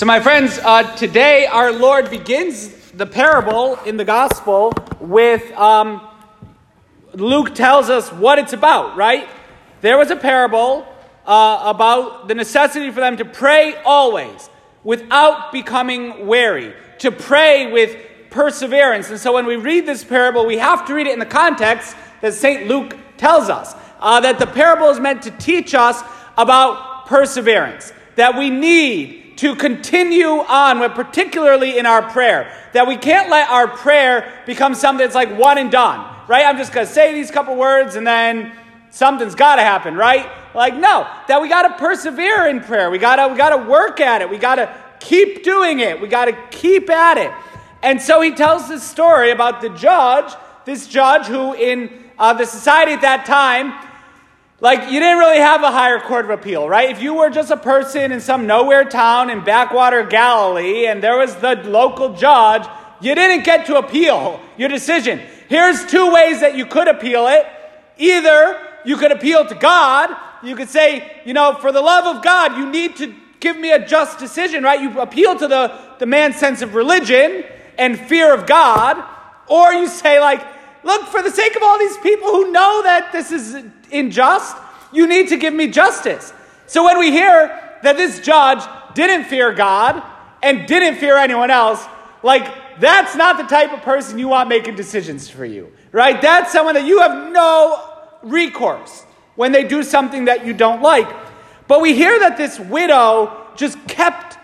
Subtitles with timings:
[0.00, 6.00] So, my friends, uh, today our Lord begins the parable in the gospel with um,
[7.12, 9.28] Luke tells us what it's about, right?
[9.82, 10.86] There was a parable
[11.26, 14.48] uh, about the necessity for them to pray always
[14.84, 17.94] without becoming weary, to pray with
[18.30, 19.10] perseverance.
[19.10, 21.94] And so, when we read this parable, we have to read it in the context
[22.22, 22.66] that St.
[22.68, 26.02] Luke tells us uh, that the parable is meant to teach us
[26.38, 32.54] about perseverance, that we need to continue on, particularly in our prayer.
[32.74, 36.44] That we can't let our prayer become something that's like one and done, right?
[36.44, 38.52] I'm just going to say these couple words and then
[38.90, 40.30] something's got to happen, right?
[40.54, 42.90] Like, no, that we got to persevere in prayer.
[42.90, 44.28] We got to we got to work at it.
[44.28, 45.98] We got to keep doing it.
[45.98, 47.32] We got to keep at it.
[47.82, 50.34] And so he tells this story about the judge,
[50.66, 53.72] this judge who in uh, the society at that time
[54.60, 56.90] like, you didn't really have a higher court of appeal, right?
[56.90, 61.16] If you were just a person in some nowhere town in backwater Galilee and there
[61.16, 62.66] was the local judge,
[63.00, 65.20] you didn't get to appeal your decision.
[65.48, 67.46] Here's two ways that you could appeal it.
[67.96, 72.22] Either you could appeal to God, you could say, you know, for the love of
[72.22, 74.80] God, you need to give me a just decision, right?
[74.80, 77.44] You appeal to the, the man's sense of religion
[77.78, 79.02] and fear of God,
[79.48, 80.46] or you say, like,
[80.84, 84.56] look, for the sake of all these people who know that this is unjust,
[84.92, 86.32] you need to give me justice.
[86.66, 87.48] So when we hear
[87.82, 88.62] that this judge
[88.94, 90.02] didn't fear God
[90.42, 91.84] and didn't fear anyone else,
[92.22, 96.20] like that's not the type of person you want making decisions for you, right?
[96.20, 97.88] That's someone that you have no
[98.22, 99.04] recourse
[99.36, 101.08] when they do something that you don't like.
[101.66, 104.38] But we hear that this widow just kept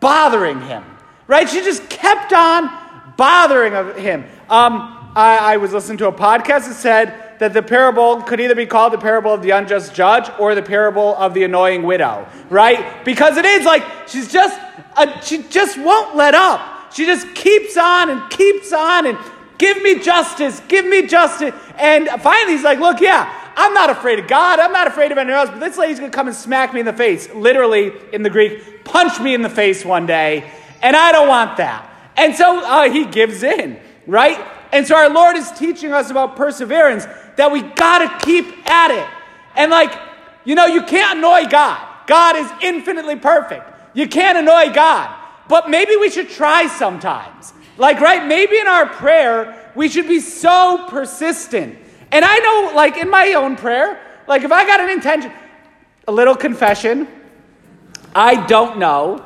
[0.00, 0.84] bothering him,
[1.26, 1.48] right?
[1.48, 2.68] She just kept on
[3.16, 4.24] bothering him.
[4.48, 8.54] Um, I, I was listening to a podcast that said that the parable could either
[8.54, 12.26] be called the parable of the unjust judge or the parable of the annoying widow,
[12.50, 13.04] right?
[13.04, 14.58] Because it is like she's just,
[14.94, 16.92] uh, she just won't let up.
[16.92, 19.18] She just keeps on and keeps on and
[19.58, 21.54] give me justice, give me justice.
[21.78, 24.58] And finally, he's like, look, yeah, I'm not afraid of God.
[24.58, 26.80] I'm not afraid of anyone else, but this lady's going to come and smack me
[26.80, 30.50] in the face, literally in the Greek, punch me in the face one day.
[30.82, 31.88] And I don't want that.
[32.16, 34.44] And so uh, he gives in, right?
[34.72, 37.06] And so our Lord is teaching us about perseverance
[37.36, 39.08] that we got to keep at it.
[39.56, 39.92] And like,
[40.44, 41.80] you know, you can't annoy God.
[42.06, 43.68] God is infinitely perfect.
[43.94, 45.18] You can't annoy God.
[45.48, 47.52] But maybe we should try sometimes.
[47.76, 48.26] Like, right?
[48.26, 51.78] Maybe in our prayer, we should be so persistent.
[52.10, 55.32] And I know, like, in my own prayer, like, if I got an intention,
[56.06, 57.08] a little confession,
[58.14, 59.24] I don't know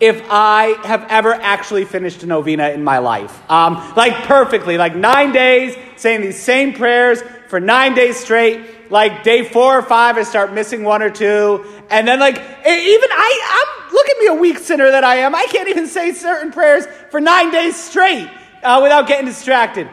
[0.00, 3.48] if I have ever actually finished a novena in my life.
[3.50, 7.22] Um, like perfectly, like nine days, saying these same prayers
[7.54, 8.90] for nine days straight.
[8.90, 11.64] Like day four or five, I start missing one or two.
[11.88, 15.36] And then, like, even I, I'm, look at me, a weak sinner that I am.
[15.36, 18.28] I can't even say certain prayers for nine days straight
[18.64, 19.88] uh, without getting distracted.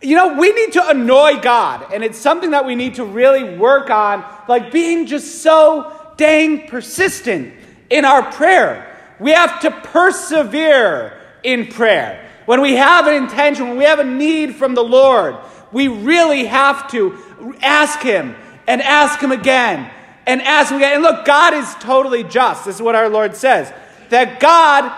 [0.00, 3.58] You know, we need to annoy God, and it's something that we need to really
[3.58, 7.52] work on, like being just so dang persistent
[7.90, 8.96] in our prayer.
[9.18, 12.30] We have to persevere in prayer.
[12.46, 15.36] When we have an intention, when we have a need from the Lord,
[15.72, 17.18] we really have to
[17.62, 18.34] ask Him
[18.66, 19.90] and ask Him again
[20.26, 20.94] and ask Him again.
[20.94, 22.64] And look, God is totally just.
[22.64, 23.72] This is what our Lord says.
[24.10, 24.92] That God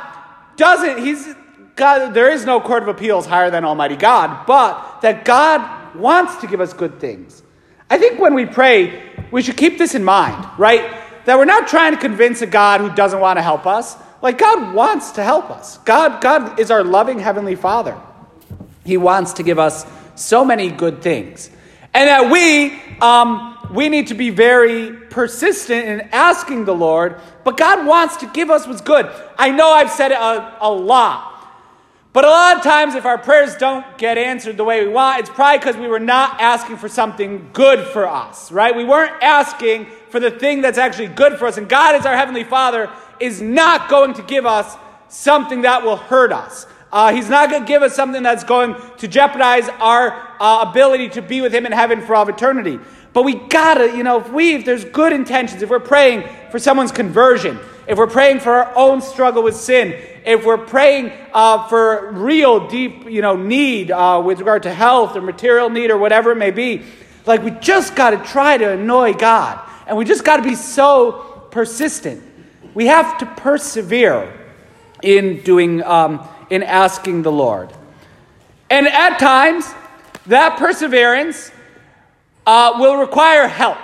[0.57, 1.35] doesn't, He's
[1.77, 6.37] God, there is no court of appeals higher than Almighty God, but that God wants
[6.37, 7.43] to give us good things.
[7.91, 11.03] I think when we pray, we should keep this in mind, right?
[11.25, 13.97] That we're not trying to convince a God who doesn't want to help us.
[14.23, 15.79] Like God wants to help us.
[15.79, 18.01] God, God is our loving Heavenly Father.
[18.85, 21.51] He wants to give us so many good things.
[21.93, 27.57] And that we, um, we need to be very persistent in asking the Lord, but
[27.57, 29.11] God wants to give us what's good.
[29.39, 31.35] I know I've said it a, a lot,
[32.13, 35.19] but a lot of times, if our prayers don't get answered the way we want,
[35.19, 38.75] it's probably because we were not asking for something good for us, right?
[38.75, 41.57] We weren't asking for the thing that's actually good for us.
[41.57, 42.89] And God, as our Heavenly Father,
[43.19, 44.77] is not going to give us
[45.09, 46.67] something that will hurt us.
[46.94, 51.08] Uh, he's not going to give us something that's going to jeopardize our uh, ability
[51.08, 52.79] to be with Him in heaven for all eternity.
[53.12, 56.61] But we gotta, you know, if we, if there's good intentions, if we're praying for
[56.61, 57.58] someone's conversion,
[57.88, 62.69] if we're praying for our own struggle with sin, if we're praying uh, for real
[62.69, 66.37] deep, you know, need uh, with regard to health or material need or whatever it
[66.37, 66.85] may be,
[67.26, 69.58] like we just got to try to annoy God,
[69.88, 72.23] and we just got to be so persistent.
[72.73, 74.32] We have to persevere
[75.02, 77.73] in doing, um, in asking the Lord.
[78.70, 79.73] And at times,
[80.26, 81.50] that perseverance
[82.46, 83.79] uh, will require help.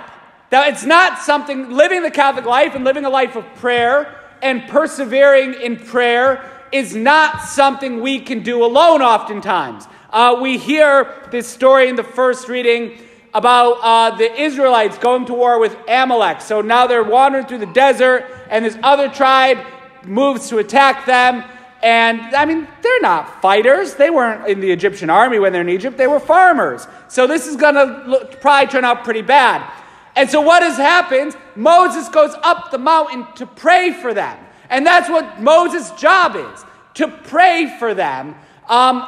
[0.49, 4.67] That it's not something, living the Catholic life and living a life of prayer and
[4.67, 9.87] persevering in prayer is not something we can do alone oftentimes.
[10.09, 12.97] Uh, we hear this story in the first reading
[13.33, 16.41] about uh, the Israelites going to war with Amalek.
[16.41, 19.59] So now they're wandering through the desert, and this other tribe
[20.05, 21.43] moves to attack them.
[21.83, 23.95] And I mean, they're not fighters.
[23.95, 26.87] They weren't in the Egyptian army when they're in Egypt, they were farmers.
[27.07, 29.69] So this is going to probably turn out pretty bad.
[30.15, 31.35] And so what has happened?
[31.55, 34.37] Moses goes up the mountain to pray for them.
[34.69, 38.35] And that's what Moses' job is to pray for them.
[38.67, 39.05] Um,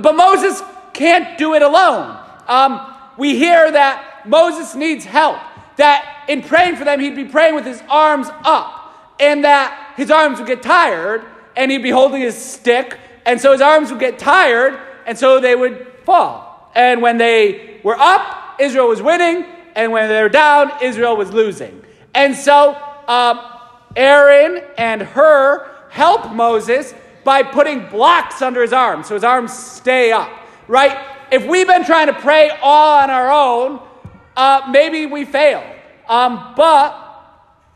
[0.00, 0.62] but Moses
[0.92, 2.18] can't do it alone.
[2.46, 5.38] Um, we hear that Moses needs help,
[5.76, 10.10] that in praying for them, he'd be praying with his arms up, and that his
[10.10, 11.24] arms would get tired,
[11.56, 15.40] and he'd be holding his stick, and so his arms would get tired, and so
[15.40, 16.70] they would fall.
[16.74, 21.32] And when they were up, Israel was winning, and when they were down, Israel was
[21.32, 21.82] losing.
[22.14, 22.76] And so
[23.08, 23.40] um,
[23.96, 30.12] Aaron and Hur help Moses by putting blocks under his arms so his arms stay
[30.12, 30.30] up,
[30.68, 30.98] right?
[31.30, 33.80] If we've been trying to pray all on our own,
[34.36, 35.64] uh, maybe we fail.
[36.08, 37.03] Um, but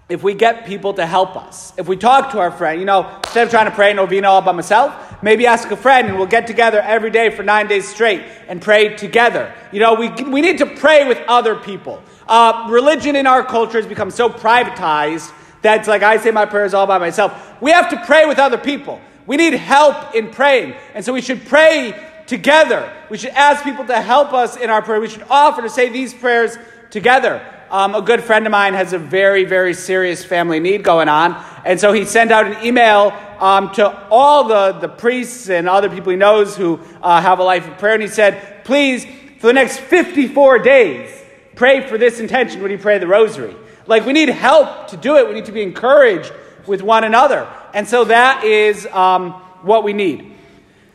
[0.09, 3.15] if we get people to help us, if we talk to our friend, you know,
[3.25, 6.27] instead of trying to pray novena all by myself, maybe ask a friend and we'll
[6.27, 9.53] get together every day for nine days straight and pray together.
[9.71, 12.03] You know, we, we need to pray with other people.
[12.27, 16.47] Uh, religion in our culture has become so privatized that it's like I say my
[16.47, 17.61] prayers all by myself.
[17.61, 19.01] We have to pray with other people.
[19.27, 20.75] We need help in praying.
[20.95, 21.93] And so we should pray
[22.27, 22.91] together.
[23.11, 25.01] We should ask people to help us in our prayer.
[25.01, 26.57] We should offer to say these prayers
[26.91, 27.45] together.
[27.71, 31.43] Um, a good friend of mine has a very, very serious family need going on.
[31.67, 35.91] And so he sent out an email um, to all the, the priests and other
[35.91, 37.95] people he knows who uh, have a life of prayer.
[37.95, 39.05] And he said, please,
[39.39, 41.11] for the next 54 days,
[41.57, 43.55] pray for this intention when you pray the rosary.
[43.87, 45.29] Like, we need help to do it.
[45.29, 46.33] We need to be encouraged
[46.67, 47.49] with one another.
[47.75, 49.33] And so that is um,
[49.63, 50.35] what we need.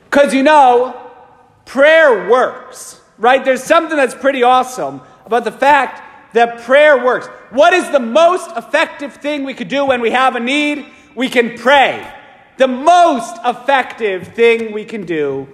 [0.05, 0.99] Because you know,
[1.65, 3.43] prayer works, right?
[3.43, 6.02] There's something that's pretty awesome about the fact
[6.33, 7.27] that prayer works.
[7.51, 10.85] What is the most effective thing we could do when we have a need?
[11.15, 12.11] We can pray.
[12.57, 15.47] The most effective thing we can do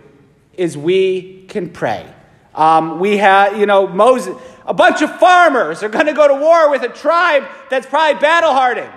[0.54, 2.06] is we can pray.
[2.54, 4.36] Um, we have, you know, Moses,
[4.66, 8.20] a bunch of farmers are going to go to war with a tribe that's probably
[8.20, 8.92] battle hardened.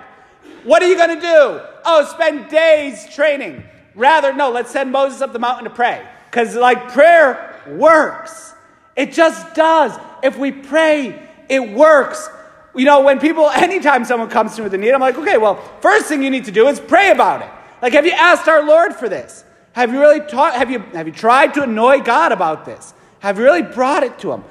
[0.63, 1.61] What are you going to do?
[1.85, 3.63] Oh, spend days training.
[3.95, 6.05] Rather, no, let's send Moses up the mountain to pray.
[6.29, 8.53] Because, like, prayer works.
[8.95, 9.97] It just does.
[10.23, 12.29] If we pray, it works.
[12.75, 15.37] You know, when people, anytime someone comes to me with a need, I'm like, okay,
[15.37, 17.49] well, first thing you need to do is pray about it.
[17.81, 19.43] Like, have you asked our Lord for this?
[19.73, 22.93] Have you really taught, have you, have you tried to annoy God about this?
[23.19, 24.43] Have you really brought it to Him?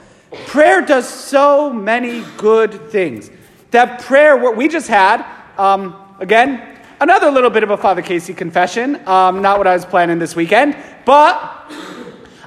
[0.46, 3.30] Prayer does so many good things.
[3.70, 5.24] That prayer, what we just had,
[5.56, 6.62] um, Again,
[7.00, 8.94] another little bit of a Father Casey confession.
[9.08, 11.68] Um, not what I was planning this weekend, but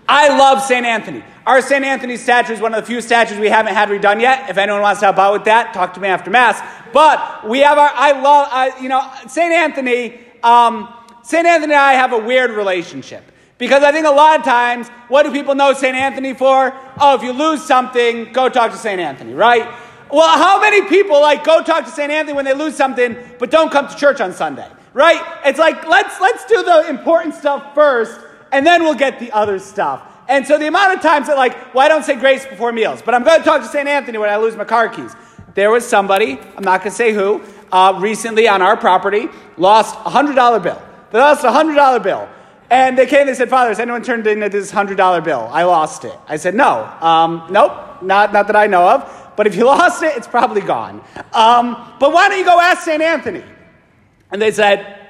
[0.07, 0.85] I love St.
[0.85, 1.25] Anthony.
[1.45, 1.85] Our St.
[1.85, 4.49] Anthony statue is one of the few statues we haven't had redone yet.
[4.49, 6.59] If anyone wants to help out with that, talk to me after Mass.
[6.91, 9.53] But we have our, I love, I, you know, St.
[9.53, 11.45] Anthony, um, St.
[11.45, 13.31] Anthony and I have a weird relationship.
[13.59, 15.95] Because I think a lot of times, what do people know St.
[15.95, 16.73] Anthony for?
[16.99, 18.99] Oh, if you lose something, go talk to St.
[18.99, 19.71] Anthony, right?
[20.11, 22.11] Well, how many people like go talk to St.
[22.11, 24.69] Anthony when they lose something, but don't come to church on Sunday?
[24.93, 25.21] Right?
[25.45, 28.19] It's like let's let's do the important stuff first,
[28.51, 30.01] and then we'll get the other stuff.
[30.27, 33.01] And so the amount of times that like, well, I don't say grace before meals,
[33.01, 33.87] but I'm going to talk to St.
[33.87, 35.15] Anthony when I lose my car keys.
[35.53, 37.41] There was somebody, I'm not going to say who,
[37.71, 39.27] uh, recently on our property
[39.57, 40.81] lost a hundred dollar bill.
[41.11, 42.27] They lost a hundred dollar bill.
[42.69, 45.47] And they came, they said, Father, has anyone turned in this $100 bill?
[45.51, 46.17] I lost it.
[46.27, 46.85] I said, No.
[46.99, 49.33] Um, nope, not, not that I know of.
[49.35, 51.03] But if you lost it, it's probably gone.
[51.33, 53.01] Um, but why don't you go ask St.
[53.01, 53.43] Anthony?
[54.31, 55.04] And they said,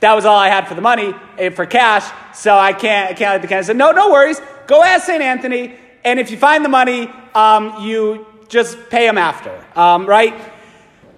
[0.00, 3.14] that was all I had for the money, eh, for cash, so I can't, I
[3.14, 3.56] can't let the.
[3.56, 4.40] I said, no, no worries.
[4.66, 5.22] Go ask St.
[5.22, 5.74] Anthony,
[6.04, 10.34] and if you find the money, um, you just pay him after, um, right?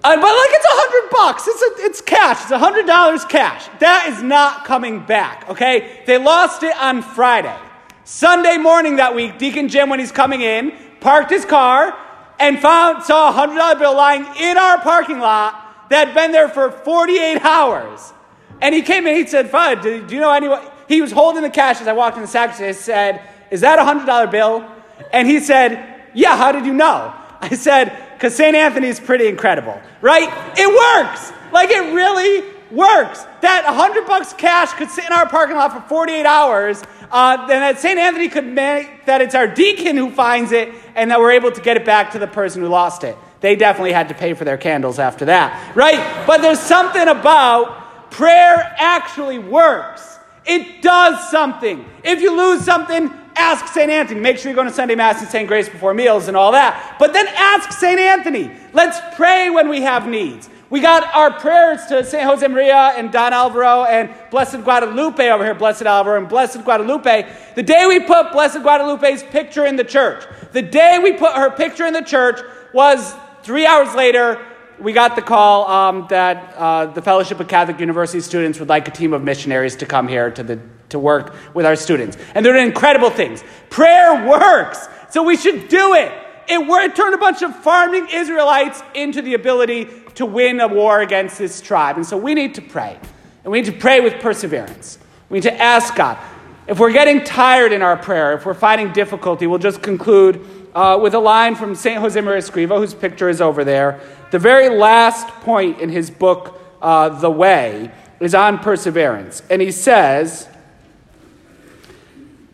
[0.04, 1.48] Uh, but like it's a hundred bucks.
[1.48, 2.42] It's a, it's cash.
[2.42, 3.68] It's a hundred dollars cash.
[3.80, 5.48] That is not coming back.
[5.50, 7.56] Okay, they lost it on Friday.
[8.04, 11.96] Sunday morning that week, Deacon Jim, when he's coming in, parked his car,
[12.38, 16.32] and found saw a hundred dollar bill lying in our parking lot that had been
[16.32, 18.12] there for 48 hours.
[18.60, 20.62] And he came in, he said, Fud, do, do you know anyone?
[20.88, 22.64] He was holding the cash as I walked in the sacristy.
[22.64, 24.64] I said, Is that a hundred dollar bill?
[25.12, 27.14] And he said, Yeah, how did you know?
[27.40, 28.56] I said, because St.
[28.56, 30.28] Anthony is pretty incredible, right?
[30.58, 31.32] It works.
[31.52, 33.24] Like it really works.
[33.42, 37.60] That 100 bucks cash could sit in our parking lot for 48 hours uh, then
[37.60, 37.98] that St.
[37.98, 41.60] Anthony could make that it's our deacon who finds it and that we're able to
[41.60, 43.16] get it back to the person who lost it.
[43.40, 46.26] They definitely had to pay for their candles after that, right?
[46.26, 47.77] But there's something about
[48.10, 50.18] prayer actually works.
[50.44, 51.84] It does something.
[52.02, 53.90] If you lose something, ask St.
[53.90, 54.20] Anthony.
[54.20, 55.46] Make sure you're going to Sunday Mass and St.
[55.46, 56.96] Grace before meals and all that.
[56.98, 58.00] But then ask St.
[58.00, 58.50] Anthony.
[58.72, 60.48] Let's pray when we have needs.
[60.70, 62.24] We got our prayers to St.
[62.24, 67.26] Jose Maria and Don Alvaro and Blessed Guadalupe over here, Blessed Alvaro and Blessed Guadalupe.
[67.54, 71.50] The day we put Blessed Guadalupe's picture in the church, the day we put her
[71.50, 72.40] picture in the church
[72.74, 74.44] was three hours later,
[74.80, 78.86] we got the call um, that uh, the Fellowship of Catholic University students would like
[78.88, 82.16] a team of missionaries to come here to, the, to work with our students.
[82.34, 83.42] And they're doing incredible things.
[83.70, 86.12] Prayer works, so we should do it.
[86.48, 91.00] It, it turned a bunch of farming Israelites into the ability to win a war
[91.00, 91.96] against this tribe.
[91.96, 92.98] And so we need to pray.
[93.44, 94.98] And we need to pray with perseverance.
[95.28, 96.18] We need to ask God.
[96.66, 100.44] If we're getting tired in our prayer, if we're finding difficulty, we'll just conclude
[100.74, 102.00] uh, with a line from St.
[102.00, 104.00] Jose Maria Escriva, whose picture is over there.
[104.30, 109.42] The very last point in his book, uh, The Way, is on perseverance.
[109.48, 110.48] And he says,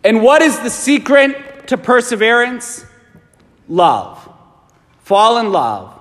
[0.02, 2.84] And what is the secret to perseverance?
[3.68, 4.28] Love.
[5.00, 5.98] Fall in love,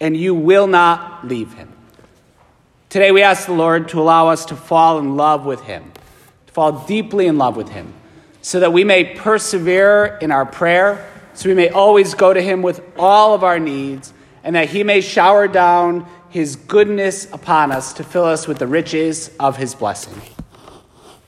[0.00, 1.72] and you will not leave him.
[2.88, 5.90] Today, we ask the Lord to allow us to fall in love with him,
[6.46, 7.92] to fall deeply in love with him,
[8.42, 12.62] so that we may persevere in our prayer so we may always go to him
[12.62, 14.12] with all of our needs,
[14.42, 18.66] and that he may shower down his goodness upon us to fill us with the
[18.66, 20.33] riches of his blessing.